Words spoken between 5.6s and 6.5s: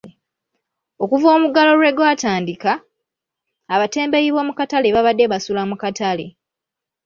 mu katale.